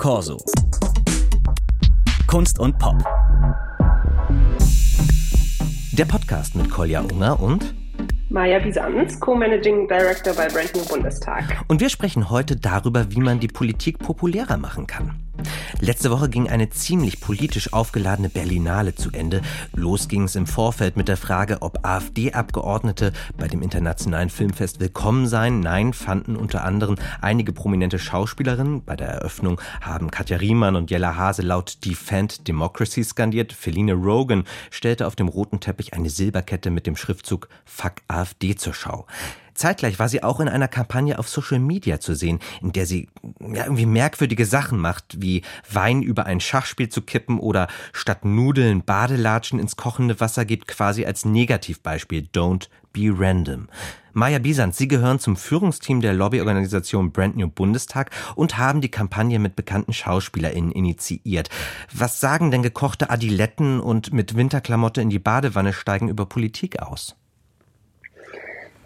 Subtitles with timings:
[0.00, 0.38] Corso.
[2.26, 2.96] Kunst und Pop.
[5.92, 7.74] Der Podcast mit Kolja Unger und
[8.30, 11.44] Maja Bisanz, Co-Managing Director bei Brand New Bundestag.
[11.68, 15.20] Und wir sprechen heute darüber, wie man die Politik populärer machen kann.
[15.80, 19.42] Letzte Woche ging eine ziemlich politisch aufgeladene Berlinale zu Ende.
[19.74, 25.26] Los ging es im Vorfeld mit der Frage, ob AfD-Abgeordnete bei dem internationalen Filmfest willkommen
[25.26, 25.60] seien.
[25.60, 28.84] Nein, fanden unter anderem einige prominente Schauspielerinnen.
[28.84, 33.52] Bei der Eröffnung haben Katja Riemann und Jella Hase laut Defend Democracy skandiert.
[33.52, 38.74] Feline Rogan stellte auf dem roten Teppich eine Silberkette mit dem Schriftzug Fuck AfD zur
[38.74, 39.06] Schau.
[39.60, 43.10] Zeitgleich war sie auch in einer Kampagne auf Social Media zu sehen, in der sie
[43.40, 48.82] ja, irgendwie merkwürdige Sachen macht, wie Wein über ein Schachspiel zu kippen oder statt Nudeln
[48.82, 53.68] Badelatschen ins kochende Wasser gibt, quasi als Negativbeispiel Don't be random.
[54.14, 59.38] Maja Bisant, Sie gehören zum Führungsteam der Lobbyorganisation Brand New Bundestag und haben die Kampagne
[59.38, 61.50] mit bekannten SchauspielerInnen initiiert.
[61.92, 67.14] Was sagen denn gekochte Adiletten und mit Winterklamotte in die Badewanne steigen über Politik aus?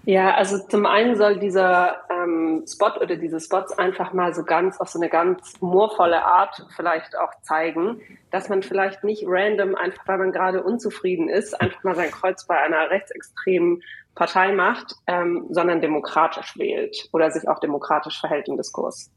[0.06, 4.78] Ja, also zum einen soll dieser ähm, Spot oder diese Spots einfach mal so ganz
[4.78, 10.06] auf so eine ganz humorvolle Art vielleicht auch zeigen, dass man vielleicht nicht random, einfach
[10.06, 13.82] weil man gerade unzufrieden ist, einfach mal sein Kreuz bei einer rechtsextremen
[14.14, 19.10] Partei macht, ähm, sondern demokratisch wählt oder sich auch demokratisch verhält im Diskurs.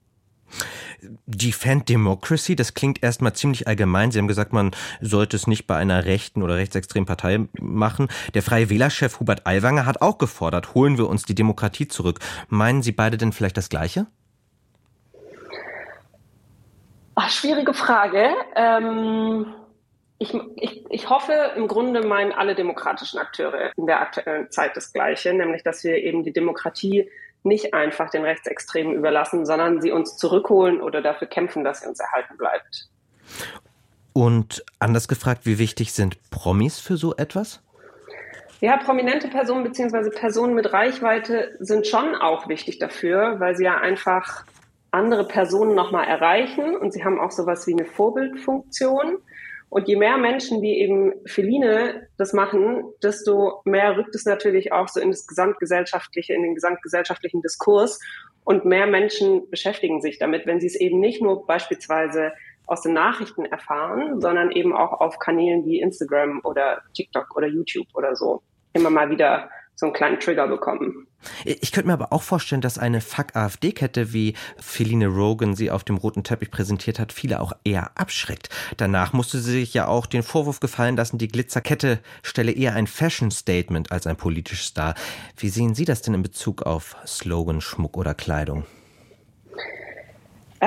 [1.25, 4.11] Defend Democracy, das klingt erstmal ziemlich allgemein.
[4.11, 8.07] Sie haben gesagt, man sollte es nicht bei einer rechten oder rechtsextremen Partei machen.
[8.33, 12.19] Der Freie Wählerchef Hubert Aiwanger hat auch gefordert, holen wir uns die Demokratie zurück.
[12.49, 14.07] Meinen Sie beide denn vielleicht das Gleiche?
[17.15, 18.29] Ach, schwierige Frage.
[18.55, 19.47] Ähm,
[20.19, 24.93] ich, ich, ich hoffe, im Grunde meinen alle demokratischen Akteure in der aktuellen Zeit das
[24.93, 27.09] Gleiche, nämlich dass wir eben die Demokratie
[27.47, 31.99] nicht einfach den Rechtsextremen überlassen, sondern sie uns zurückholen oder dafür kämpfen, dass sie uns
[31.99, 32.89] erhalten bleibt.
[34.13, 37.61] Und anders gefragt, wie wichtig sind Promis für so etwas?
[38.59, 40.09] Ja, prominente Personen bzw.
[40.09, 44.45] Personen mit Reichweite sind schon auch wichtig dafür, weil sie ja einfach
[44.89, 49.17] andere Personen nochmal erreichen und sie haben auch sowas wie eine Vorbildfunktion.
[49.69, 54.87] Und je mehr Menschen wie eben Feline das machen, desto mehr rückt es natürlich auch
[54.87, 57.99] so in das gesamtgesellschaftliche, in den gesamtgesellschaftlichen Diskurs.
[58.45, 62.31] Und mehr Menschen beschäftigen sich damit, wenn sie es eben nicht nur beispielsweise
[62.65, 67.87] aus den Nachrichten erfahren, sondern eben auch auf Kanälen wie Instagram oder TikTok oder YouTube
[67.93, 68.41] oder so
[68.73, 71.05] immer mal wieder so einen kleinen Trigger bekommen.
[71.45, 75.97] Ich könnte mir aber auch vorstellen, dass eine Fuck-AfD-Kette, wie Feline Rogan sie auf dem
[75.97, 78.49] roten Teppich präsentiert hat, viele auch eher abschreckt.
[78.77, 82.87] Danach musste sie sich ja auch den Vorwurf gefallen lassen, die Glitzerkette stelle eher ein
[82.87, 84.95] Fashion-Statement als ein politisches Star.
[85.37, 88.65] Wie sehen Sie das denn in Bezug auf Slogan, Schmuck oder Kleidung?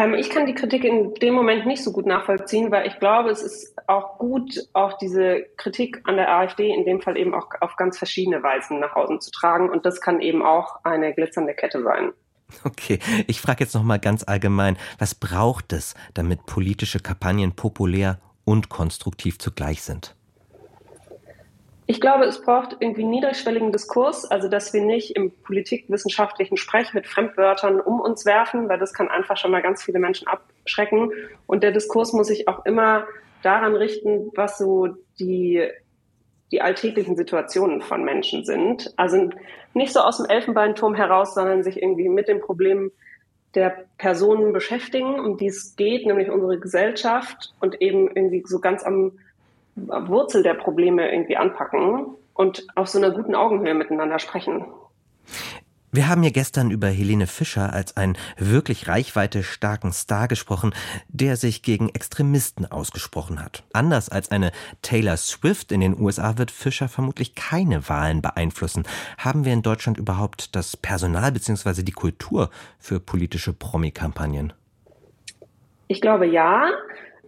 [0.01, 3.29] Ähm, ich kann die Kritik in dem Moment nicht so gut nachvollziehen, weil ich glaube,
[3.29, 7.49] es ist auch gut, auch diese Kritik an der AfD in dem Fall eben auch
[7.61, 9.69] auf ganz verschiedene Weisen nach Hause zu tragen.
[9.69, 12.13] Und das kann eben auch eine glitzernde Kette sein.
[12.65, 18.19] Okay, ich frage jetzt noch mal ganz allgemein, was braucht es, damit politische Kampagnen populär
[18.45, 20.17] und konstruktiv zugleich sind?
[21.91, 27.09] Ich glaube, es braucht irgendwie niederschwelligen Diskurs, also dass wir nicht im politikwissenschaftlichen Sprech mit
[27.09, 31.11] Fremdwörtern um uns werfen, weil das kann einfach schon mal ganz viele Menschen abschrecken.
[31.49, 33.09] Und der Diskurs muss sich auch immer
[33.43, 35.67] daran richten, was so die,
[36.53, 38.95] die alltäglichen Situationen von Menschen sind.
[38.97, 39.31] Also
[39.75, 42.93] nicht so aus dem Elfenbeinturm heraus, sondern sich irgendwie mit den Problemen
[43.57, 48.85] der Personen beschäftigen, um die es geht, nämlich unsere Gesellschaft und eben irgendwie so ganz
[48.85, 49.19] am
[49.77, 54.65] Wurzel der Probleme irgendwie anpacken und auf so einer guten Augenhöhe miteinander sprechen.
[55.93, 60.73] Wir haben hier gestern über Helene Fischer als einen wirklich reichweite starken Star gesprochen,
[61.09, 63.65] der sich gegen Extremisten ausgesprochen hat.
[63.73, 68.85] Anders als eine Taylor Swift in den USA wird Fischer vermutlich keine Wahlen beeinflussen.
[69.19, 71.83] Haben wir in Deutschland überhaupt das Personal bzw.
[71.83, 74.53] die Kultur für politische Promi-Kampagnen?
[75.89, 76.71] Ich glaube ja.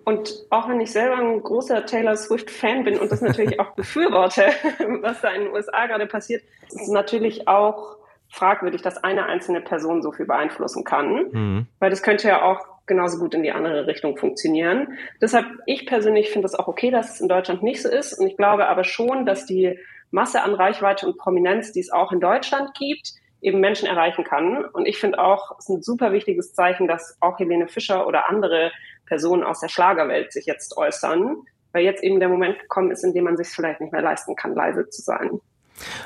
[0.04, 4.46] Und auch wenn ich selber ein großer Taylor Swift-Fan bin und das natürlich auch befürworte,
[5.00, 7.96] was da in den USA gerade passiert, ist es natürlich auch
[8.28, 11.28] fragwürdig, dass eine einzelne Person so viel beeinflussen kann.
[11.30, 11.66] Mhm.
[11.78, 14.98] Weil das könnte ja auch genauso gut in die andere Richtung funktionieren.
[15.20, 18.14] Deshalb, ich persönlich finde es auch okay, dass es in Deutschland nicht so ist.
[18.14, 19.78] Und ich glaube aber schon, dass die
[20.10, 24.64] Masse an Reichweite und Prominenz, die es auch in Deutschland gibt, eben Menschen erreichen kann.
[24.64, 28.28] Und ich finde auch, es ist ein super wichtiges Zeichen, dass auch Helene Fischer oder
[28.28, 28.72] andere
[29.12, 31.36] Personen aus der Schlagerwelt sich jetzt äußern,
[31.72, 34.36] weil jetzt eben der Moment gekommen ist, in dem man sich vielleicht nicht mehr leisten
[34.36, 35.38] kann, leise zu sein.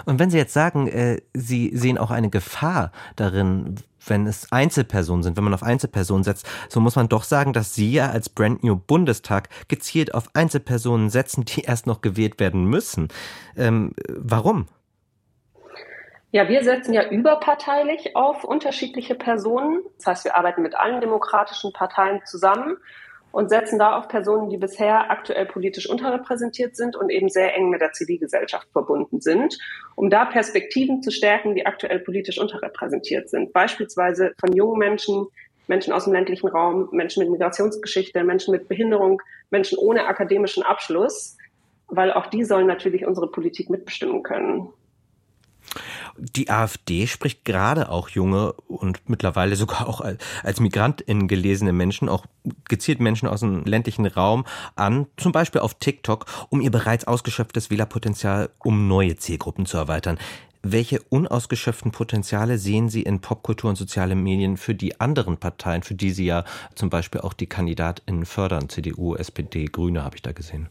[0.06, 5.23] Und wenn Sie jetzt sagen, äh, Sie sehen auch eine Gefahr darin, wenn es Einzelpersonen
[5.23, 8.29] sind, wenn man auf Einzelpersonen setzt, so muss man doch sagen, dass Sie ja als
[8.29, 13.06] Brand New Bundestag gezielt auf Einzelpersonen setzen, die erst noch gewählt werden müssen.
[13.56, 14.67] Ähm, warum?
[16.32, 19.82] Ja, wir setzen ja überparteilich auf unterschiedliche Personen.
[19.96, 22.76] Das heißt, wir arbeiten mit allen demokratischen Parteien zusammen
[23.31, 27.70] und setzen da auf Personen, die bisher aktuell politisch unterrepräsentiert sind und eben sehr eng
[27.70, 29.58] mit der Zivilgesellschaft verbunden sind,
[29.94, 33.52] um da Perspektiven zu stärken, die aktuell politisch unterrepräsentiert sind.
[33.52, 35.26] Beispielsweise von jungen Menschen,
[35.69, 39.20] Menschen aus dem ländlichen Raum, Menschen mit Migrationsgeschichte, Menschen mit Behinderung,
[39.50, 41.37] Menschen ohne akademischen Abschluss,
[41.88, 44.70] weil auch die sollen natürlich unsere Politik mitbestimmen können.
[46.19, 50.01] Die AfD spricht gerade auch junge und mittlerweile sogar auch
[50.43, 52.27] als MigrantInnen gelesene Menschen, auch
[52.69, 57.71] gezielt Menschen aus dem ländlichen Raum an, zum Beispiel auf TikTok, um ihr bereits ausgeschöpftes
[57.71, 60.19] Wählerpotenzial um neue Zielgruppen zu erweitern.
[60.63, 65.95] Welche unausgeschöpften Potenziale sehen Sie in Popkultur und soziale Medien für die anderen Parteien, für
[65.95, 68.69] die Sie ja zum Beispiel auch die KandidatInnen fördern?
[68.69, 70.69] CDU, SPD, Grüne habe ich da gesehen.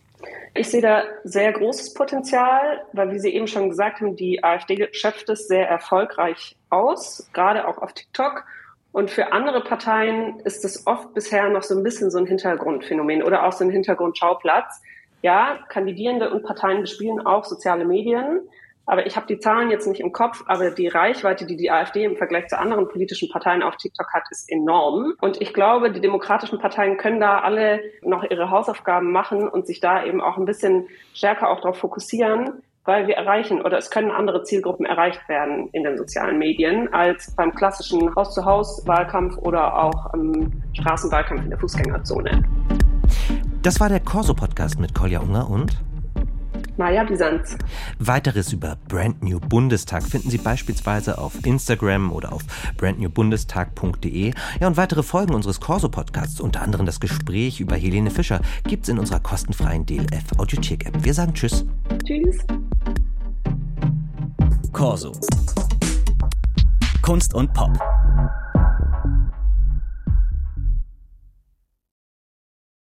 [0.53, 4.87] Ich sehe da sehr großes Potenzial, weil, wie Sie eben schon gesagt haben, die AfD
[4.93, 8.45] schöpft es sehr erfolgreich aus, gerade auch auf TikTok.
[8.93, 13.23] Und für andere Parteien ist es oft bisher noch so ein bisschen so ein Hintergrundphänomen
[13.23, 14.81] oder auch so ein Hintergrundschauplatz.
[15.21, 18.39] Ja, Kandidierende und Parteien bespielen auch soziale Medien,
[18.85, 22.03] aber ich habe die Zahlen jetzt nicht im Kopf, aber die Reichweite, die die AfD
[22.03, 25.13] im Vergleich zu anderen politischen Parteien auf TikTok hat, ist enorm.
[25.21, 29.79] Und ich glaube, die demokratischen Parteien können da alle noch ihre Hausaufgaben machen und sich
[29.79, 34.11] da eben auch ein bisschen stärker auch darauf fokussieren, weil wir erreichen oder es können
[34.11, 40.51] andere Zielgruppen erreicht werden in den sozialen Medien als beim klassischen Haus-zu-Haus-Wahlkampf oder auch im
[40.73, 42.43] Straßenwahlkampf in der Fußgängerzone.
[43.63, 45.75] Das war der Corso-Podcast mit Kolja Unger und
[46.77, 47.57] Maja Bisanz.
[47.99, 52.43] Weiteres über Brand New Bundestag finden Sie beispielsweise auf Instagram oder auf
[52.77, 54.33] brandnewbundestag.de.
[54.59, 58.99] Ja, und weitere Folgen unseres Corso-Podcasts, unter anderem das Gespräch über Helene Fischer, gibt's in
[58.99, 61.03] unserer kostenfreien DLF Audiothek-App.
[61.03, 61.65] Wir sagen Tschüss.
[62.05, 62.37] Tschüss.
[64.71, 65.13] Corso.
[67.01, 67.94] Kunst und Pop.